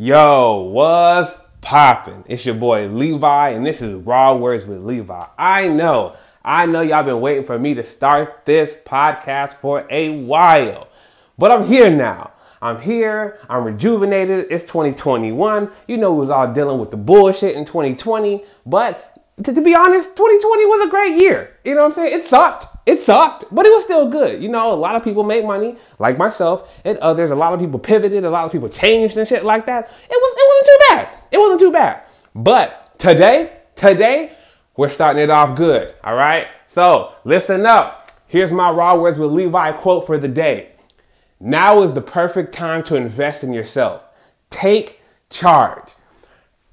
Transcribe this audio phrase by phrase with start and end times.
[0.00, 2.22] Yo, what's poppin'?
[2.28, 5.26] It's your boy Levi, and this is Raw Words with Levi.
[5.36, 10.22] I know, I know y'all been waiting for me to start this podcast for a
[10.22, 10.86] while,
[11.36, 12.30] but I'm here now.
[12.62, 14.46] I'm here, I'm rejuvenated.
[14.50, 15.68] It's 2021.
[15.88, 19.74] You know, we was all dealing with the bullshit in 2020, but to, to be
[19.74, 21.56] honest, 2020 was a great year.
[21.64, 22.20] You know what I'm saying?
[22.20, 22.67] It sucked.
[22.88, 24.42] It sucked, but it was still good.
[24.42, 27.30] You know, a lot of people made money, like myself and others.
[27.30, 28.24] A lot of people pivoted.
[28.24, 29.84] A lot of people changed and shit like that.
[29.84, 31.08] It was it wasn't too bad.
[31.30, 32.02] It wasn't too bad.
[32.34, 34.32] But today, today,
[34.74, 35.94] we're starting it off good.
[36.02, 36.46] All right.
[36.64, 38.10] So listen up.
[38.26, 40.70] Here's my raw words with Levi quote for the day.
[41.38, 44.02] Now is the perfect time to invest in yourself.
[44.48, 45.92] Take charge.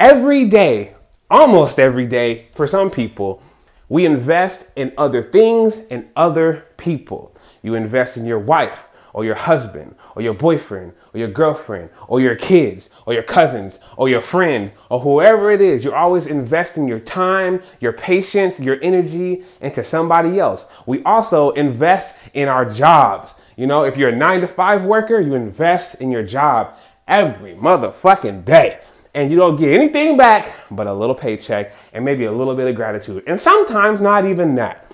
[0.00, 0.94] Every day,
[1.30, 3.42] almost every day, for some people
[3.88, 7.34] we invest in other things and other people.
[7.62, 12.20] You invest in your wife or your husband or your boyfriend or your girlfriend or
[12.20, 15.84] your kids or your cousins or your friend or whoever it is.
[15.84, 20.66] You're always investing your time, your patience, your energy into somebody else.
[20.86, 23.34] We also invest in our jobs.
[23.56, 26.74] You know, if you're a nine to five worker, you invest in your job
[27.08, 28.78] every motherfucking day
[29.18, 32.68] and you don't get anything back but a little paycheck and maybe a little bit
[32.68, 33.24] of gratitude.
[33.26, 34.92] And sometimes not even that.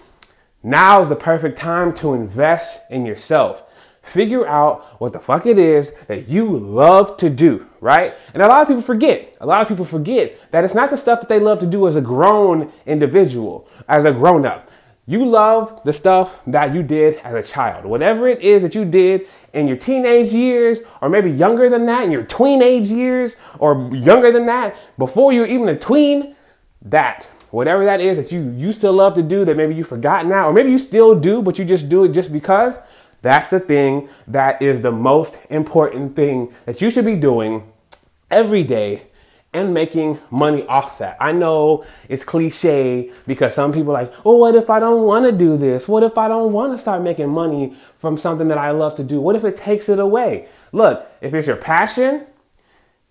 [0.63, 3.63] Now is the perfect time to invest in yourself.
[4.01, 8.15] Figure out what the fuck it is that you love to do, right?
[8.33, 9.37] And a lot of people forget.
[9.43, 11.87] A lot of people forget that it's not the stuff that they love to do
[11.87, 14.71] as a grown individual, as a grown up.
[15.07, 17.85] You love the stuff that you did as a child.
[17.85, 22.05] Whatever it is that you did in your teenage years, or maybe younger than that,
[22.05, 26.35] in your tween age years, or younger than that, before you're even a tween,
[26.81, 30.27] that, whatever that is that you used to love to do that maybe you forgot
[30.27, 32.79] now, or maybe you still do, but you just do it just because,
[33.21, 37.71] that's the thing that is the most important thing that you should be doing
[38.31, 39.03] every day
[39.55, 41.17] and making money off that.
[41.21, 45.33] I know it's cliche because some people like, oh, what if I don't want to
[45.33, 45.87] do this?
[45.89, 49.05] What if I don't want to start making money from something that I love to
[49.05, 49.21] do?
[49.21, 50.49] What if it takes it away?
[50.73, 52.27] Look, if it's your passion,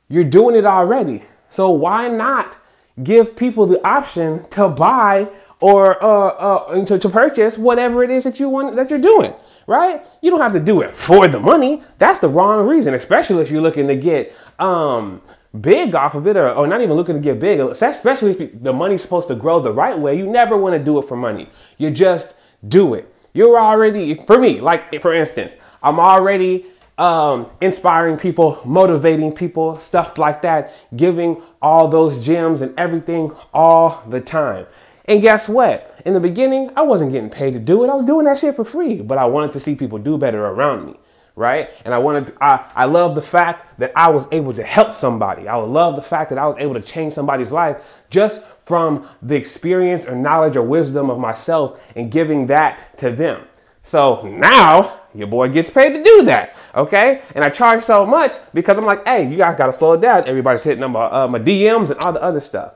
[0.09, 1.23] you're doing it already.
[1.50, 2.57] So why not
[3.01, 5.29] give people the option to buy
[5.62, 9.34] or uh, uh, to, to purchase whatever it is that you want that you're doing?
[9.68, 10.06] right?
[10.22, 11.84] You don't have to do it for the money.
[11.97, 15.22] That's the wrong reason, especially if you're looking to get um,
[15.59, 18.74] big off of it or, or not even looking to get big, especially if the
[18.74, 21.50] money's supposed to grow the right way, you never want to do it for money.
[21.78, 22.34] You just
[22.68, 23.14] do it.
[23.34, 26.66] You're already, for me, like for instance, I'm already
[26.97, 34.03] um, inspiring people, motivating people, stuff like that, giving all those gems and everything all
[34.08, 34.66] the time.
[35.06, 36.02] And guess what?
[36.06, 37.90] In the beginning, I wasn't getting paid to do it.
[37.90, 40.46] I was doing that shit for free, but I wanted to see people do better
[40.46, 40.96] around me
[41.35, 41.69] right?
[41.83, 45.47] And I wanted, I, I love the fact that I was able to help somebody.
[45.47, 49.35] I love the fact that I was able to change somebody's life just from the
[49.35, 53.45] experience or knowledge or wisdom of myself and giving that to them.
[53.81, 57.21] So now your boy gets paid to do that, okay?
[57.35, 60.25] And I charge so much because I'm like, hey, you guys gotta slow it down.
[60.25, 62.75] Everybody's hitting my, uh, my DMs and all the other stuff.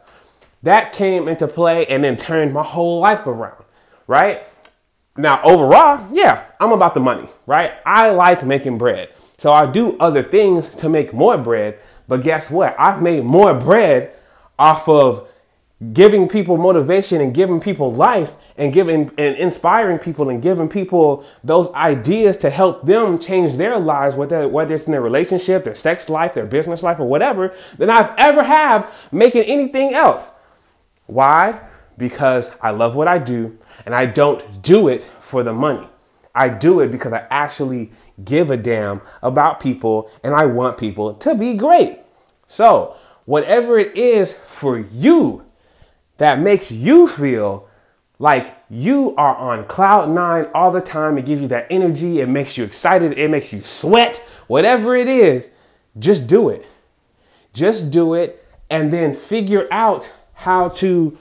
[0.64, 3.64] That came into play and then turned my whole life around,
[4.08, 4.44] right?
[5.18, 7.74] Now, overall, yeah, I'm about the money, right?
[7.86, 9.10] I like making bread.
[9.40, 11.80] So I do other things to make more bread.
[12.08, 12.76] But guess what?
[12.80, 14.14] I've made more bread
[14.58, 15.28] off of
[15.94, 21.24] giving people motivation and giving people life and giving and inspiring people and giving people
[21.44, 25.76] those ideas to help them change their lives, whether, whether it's in their relationship, their
[25.76, 30.32] sex life, their business life, or whatever, than I've ever have making anything else.
[31.06, 31.67] Why?
[31.98, 35.88] Because I love what I do and I don't do it for the money.
[36.36, 37.92] I do it because I actually
[38.24, 42.00] give a damn about people and I want people to be great.
[42.48, 45.44] So, whatever it is for you
[46.18, 47.68] that makes you feel
[48.20, 52.30] like you are on cloud nine all the time, it gives you that energy, it
[52.30, 55.50] makes you excited, it makes you sweat, whatever it is,
[56.00, 56.66] just do it.
[57.54, 61.18] Just do it and then figure out how to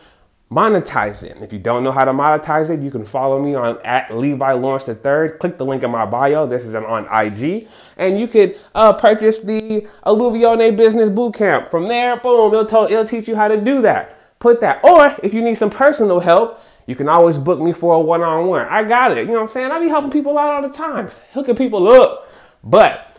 [0.50, 1.36] monetize it.
[1.42, 4.52] If you don't know how to monetize it, you can follow me on at Levi
[4.52, 5.38] Lawrence the Third.
[5.38, 6.46] Click the link in my bio.
[6.46, 11.70] This is on IG, and you could uh, purchase the Alluvione Business Bootcamp.
[11.70, 14.16] From there, boom, it'll, it'll teach you how to do that.
[14.38, 17.94] Put that, or if you need some personal help, you can always book me for
[17.94, 18.66] a one-on-one.
[18.68, 19.18] I got it.
[19.18, 19.72] You know what I'm saying?
[19.72, 22.28] I be helping people out all the time, hooking people up.
[22.62, 23.18] But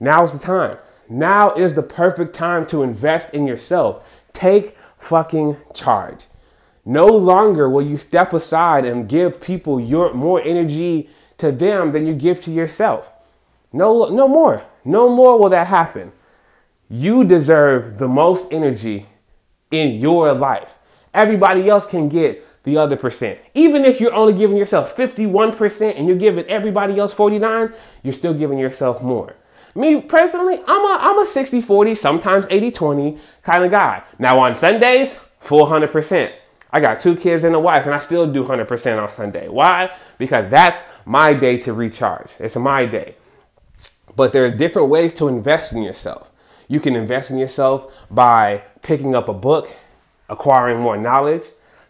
[0.00, 0.78] now's the time.
[1.08, 4.06] Now is the perfect time to invest in yourself.
[4.36, 6.26] Take fucking charge.
[6.84, 12.06] No longer will you step aside and give people your more energy to them than
[12.06, 13.10] you give to yourself.
[13.72, 14.62] No, no more.
[14.84, 16.12] No more will that happen.
[16.88, 19.06] you deserve the most energy
[19.70, 20.74] in your life.
[21.14, 23.40] Everybody else can get the other percent.
[23.54, 27.72] Even if you're only giving yourself 51% and you're giving everybody else 49,
[28.02, 29.34] you're still giving yourself more.
[29.76, 34.02] Me personally, I'm a I'm a 60-40, sometimes 80-20 kind of guy.
[34.18, 36.32] Now on Sundays, full 100%.
[36.70, 39.48] I got two kids and a wife, and I still do 100% on Sunday.
[39.48, 39.94] Why?
[40.18, 42.32] Because that's my day to recharge.
[42.40, 43.16] It's my day.
[44.16, 46.30] But there are different ways to invest in yourself.
[46.68, 49.70] You can invest in yourself by picking up a book,
[50.28, 51.44] acquiring more knowledge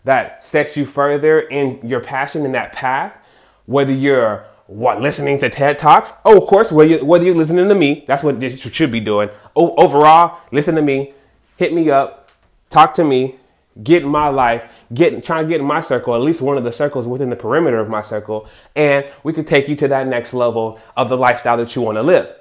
[0.04, 3.16] that sets you further in your passion in that path.
[3.64, 7.68] Whether you're what listening to TED Talks, oh, of course, whether, you, whether you're listening
[7.68, 9.30] to me, that's what you should be doing.
[9.54, 11.14] Overall, listen to me,
[11.56, 12.30] hit me up,
[12.70, 13.36] talk to me,
[13.82, 16.64] get in my life, get trying to get in my circle, at least one of
[16.64, 20.06] the circles within the perimeter of my circle, and we could take you to that
[20.06, 22.34] next level of the lifestyle that you want to live.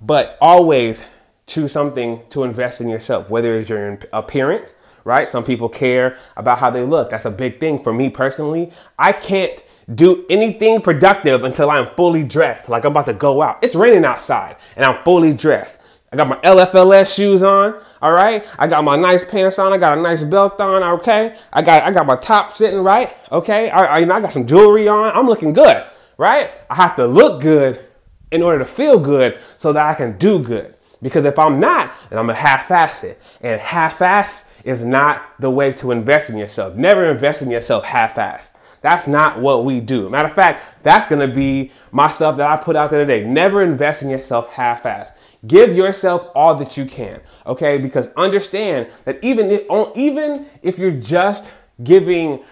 [0.00, 1.02] But always
[1.46, 4.74] choose something to invest in yourself, whether it's your appearance,
[5.04, 5.28] right?
[5.28, 7.10] Some people care about how they look.
[7.10, 8.72] That's a big thing for me personally.
[8.98, 9.62] I can't
[9.94, 13.58] do anything productive until I'm fully dressed, like I'm about to go out.
[13.62, 15.80] It's raining outside and I'm fully dressed.
[16.12, 17.80] I got my LFLS shoes on.
[18.00, 18.46] All right.
[18.58, 19.72] I got my nice pants on.
[19.72, 20.82] I got a nice belt on.
[21.00, 21.36] Okay.
[21.52, 23.14] I got I got my top sitting right.
[23.32, 23.70] Okay.
[23.70, 25.12] I, I, I got some jewelry on.
[25.14, 25.84] I'm looking good.
[26.16, 26.50] Right.
[26.70, 27.84] I have to look good
[28.30, 30.74] in order to feel good so that I can do good.
[31.02, 33.20] Because if I'm not, then I'm a half-ass it.
[33.40, 36.74] And half-ass is not the way to invest in yourself.
[36.74, 38.50] Never invest in yourself half-ass.
[38.86, 40.08] That's not what we do.
[40.08, 43.26] Matter of fact, that's gonna be my stuff that I put out there today.
[43.26, 45.10] Never invest in yourself half-ass.
[45.44, 47.78] Give yourself all that you can, okay?
[47.78, 49.66] Because understand that even if,
[49.96, 51.50] even if you're just
[51.82, 52.44] giving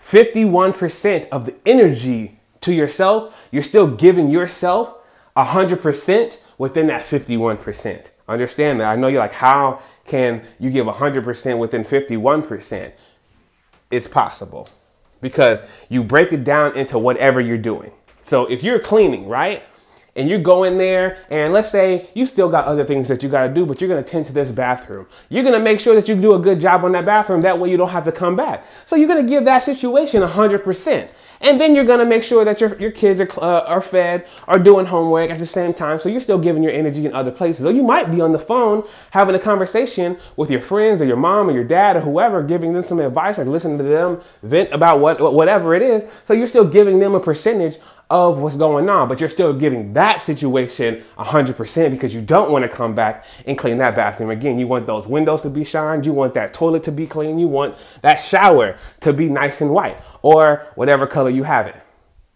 [0.00, 4.94] 51% of the energy to yourself, you're still giving yourself
[5.36, 8.12] 100% within that 51%.
[8.28, 8.86] Understand that.
[8.88, 12.92] I know you're like, how can you give 100% within 51%?
[13.90, 14.68] It's possible
[15.22, 17.92] because you break it down into whatever you're doing.
[18.24, 19.62] So if you're cleaning, right?
[20.14, 23.28] and you go in there and let's say you still got other things that you
[23.28, 25.80] got to do but you're going to tend to this bathroom you're going to make
[25.80, 28.04] sure that you do a good job on that bathroom that way you don't have
[28.04, 31.10] to come back so you're going to give that situation 100%
[31.42, 34.58] and then you're to make sure that your, your kids are, uh, are fed are
[34.58, 35.98] doing homework at the same time.
[35.98, 37.66] So you're still giving your energy in other places.
[37.66, 41.16] Or you might be on the phone having a conversation with your friends or your
[41.16, 44.70] mom or your dad or whoever giving them some advice or listening to them vent
[44.70, 46.04] about what whatever it is.
[46.24, 47.78] So you're still giving them a percentage
[48.12, 52.62] of what's going on, but you're still giving that situation 100% because you don't want
[52.62, 54.58] to come back and clean that bathroom again.
[54.58, 57.48] You want those windows to be shined, you want that toilet to be clean, you
[57.48, 61.76] want that shower to be nice and white or whatever color you have it,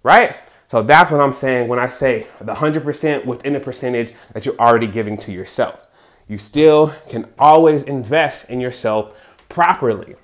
[0.03, 0.37] right?
[0.71, 4.59] So that's what I'm saying when I say the 100% within the percentage that you're
[4.59, 5.87] already giving to yourself.
[6.27, 9.15] You still can always invest in yourself
[9.51, 10.17] properly.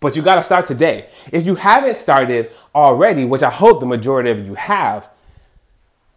[0.00, 1.08] But you got to start today.
[1.32, 5.08] If you haven't started already, which I hope the majority of you have,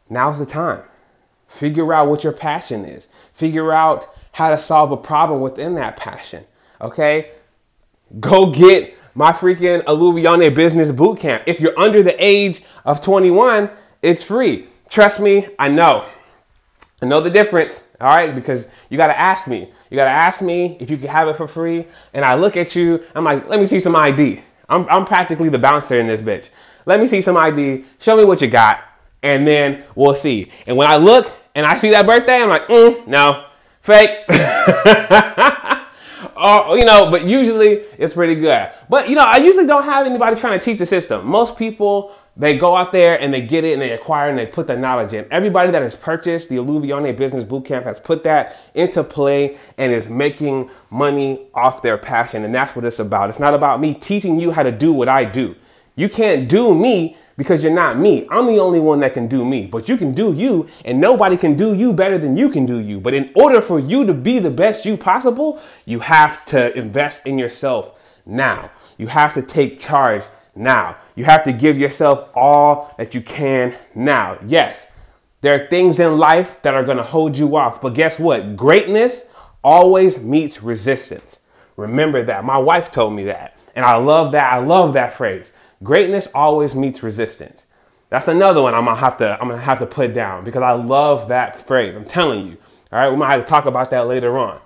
[0.09, 0.83] now's the time.
[1.47, 3.09] Figure out what your passion is.
[3.33, 6.45] Figure out how to solve a problem within that passion.
[6.79, 7.31] Okay?
[8.19, 11.43] Go get my freaking Illuvione Business Boot Camp.
[11.47, 13.69] If you're under the age of 21,
[14.01, 14.67] it's free.
[14.89, 16.05] Trust me, I know.
[17.01, 18.33] I know the difference, all right?
[18.33, 19.71] Because you got to ask me.
[19.89, 21.85] You got to ask me if you can have it for free.
[22.13, 24.41] And I look at you, I'm like, let me see some ID.
[24.67, 26.47] I'm, I'm practically the bouncer in this bitch.
[26.85, 27.85] Let me see some ID.
[27.99, 28.81] Show me what you got.
[29.21, 30.51] And then we'll see.
[30.65, 33.45] And when I look and I see that birthday, I'm like, mm, no,
[33.81, 34.25] fake.
[36.35, 38.71] or, you know, but usually it's pretty good.
[38.89, 41.27] But, you know, I usually don't have anybody trying to cheat the system.
[41.27, 44.45] Most people they go out there and they get it and they acquire and they
[44.45, 45.27] put the knowledge in.
[45.29, 50.07] Everybody that has purchased the Illuvione Business Bootcamp has put that into play and is
[50.07, 52.45] making money off their passion.
[52.45, 53.29] And that's what it's about.
[53.29, 55.55] It's not about me teaching you how to do what I do.
[55.95, 58.27] You can't do me because you're not me.
[58.29, 61.35] I'm the only one that can do me, but you can do you, and nobody
[61.35, 62.99] can do you better than you can do you.
[62.99, 67.25] But in order for you to be the best you possible, you have to invest
[67.25, 68.69] in yourself now.
[68.97, 70.23] You have to take charge
[70.55, 70.97] now.
[71.15, 74.37] You have to give yourself all that you can now.
[74.45, 74.91] Yes,
[75.41, 78.55] there are things in life that are going to hold you off, but guess what?
[78.55, 79.29] Greatness
[79.63, 81.39] always meets resistance.
[81.77, 82.43] Remember that.
[82.43, 83.57] My wife told me that.
[83.75, 84.53] And I love that.
[84.53, 85.51] I love that phrase.
[85.83, 87.65] Greatness always meets resistance.
[88.09, 90.73] That's another one I'm gonna have to I'm gonna have to put down because I
[90.73, 91.95] love that phrase.
[91.95, 92.57] I'm telling you.
[92.91, 94.59] All right, we might have to talk about that later on.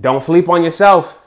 [0.00, 1.18] Don't sleep on yourself.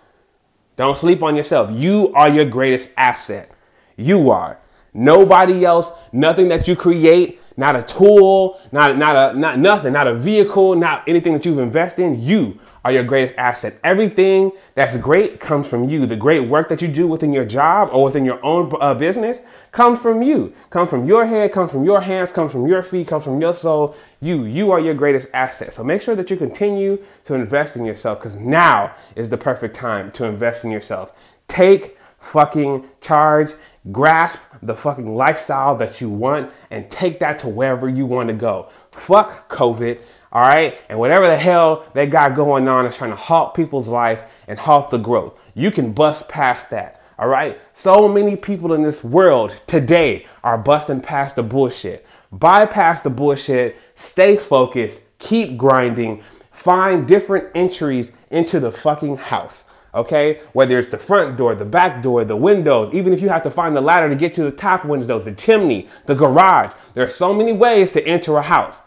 [0.78, 1.72] Don't sleep on yourself.
[1.72, 3.52] You are your greatest asset.
[3.98, 4.58] You are.
[4.98, 10.08] Nobody else, nothing that you create, not a tool, not not a not nothing, not
[10.08, 12.20] a vehicle, not anything that you've invested in.
[12.20, 13.80] You are your greatest asset.
[13.84, 16.08] Everything that's great comes from you.
[16.08, 19.42] The great work that you do within your job or within your own uh, business
[19.72, 20.54] comes from you.
[20.72, 23.54] Comes from your head, comes from your hands, comes from your feet, comes from your
[23.54, 23.96] soul.
[24.20, 25.74] You, you are your greatest asset.
[25.74, 29.76] So make sure that you continue to invest in yourself because now is the perfect
[29.76, 31.12] time to invest in yourself.
[31.48, 33.52] Take fucking charge
[33.92, 38.36] grasp the fucking lifestyle that you want and take that to wherever you want to
[38.36, 38.70] go.
[38.92, 40.00] Fuck COVID.
[40.32, 40.78] All right.
[40.90, 44.60] And whatever the hell they got going on is trying to halt people's life and
[44.60, 45.40] halt the growth.
[45.54, 47.02] You can bust past that.
[47.18, 47.60] All right.
[47.74, 52.06] So many people in this world today are busting past the bullshit.
[52.32, 53.78] Bypass the bullshit.
[53.96, 55.02] Stay focused.
[55.20, 56.22] Keep grinding.
[56.52, 59.64] Find different entries into the fucking house.
[59.98, 63.42] Okay, whether it's the front door, the back door, the windows, even if you have
[63.42, 67.04] to find the ladder to get to the top windows, the chimney, the garage, there
[67.04, 68.80] are so many ways to enter a house.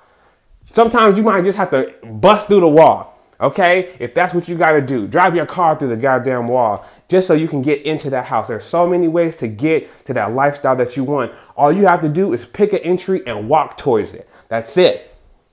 [0.67, 3.93] Sometimes you might just have to bust through the wall, okay?
[3.99, 7.35] If that's what you gotta do, drive your car through the goddamn wall just so
[7.35, 8.47] you can get into that house.
[8.47, 11.33] There's so many ways to get to that lifestyle that you want.
[11.57, 14.31] All you have to do is pick an entry and walk towards it.
[14.47, 15.13] That's it.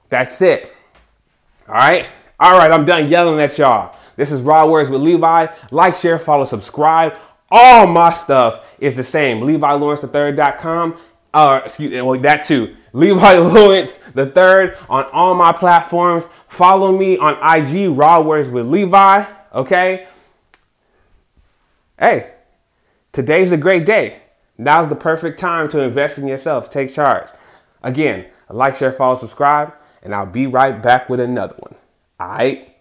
[0.09, 0.71] That's it.
[1.67, 2.07] All right?
[2.39, 3.97] All right, I'm done yelling at y'all.
[4.17, 5.47] This is Raw Words with Levi.
[5.71, 7.17] Like, share, follow, subscribe.
[7.50, 9.39] All my stuff is the same.
[9.39, 10.97] LeviLawrence3rd.com
[11.33, 12.75] uh, excuse me, well, that too.
[12.93, 16.25] Levi Lawrence the third on all my platforms.
[16.47, 19.25] Follow me on IG, Raw Words with Levi.
[19.53, 20.07] Okay.
[22.00, 22.33] Hey,
[23.12, 24.21] today's a great day.
[24.57, 26.71] Now's the perfect time to invest in yourself.
[26.71, 27.29] Take charge.
[27.83, 31.75] Again, like, share, follow, subscribe, and I'll be right back with another one.
[32.19, 32.76] All right.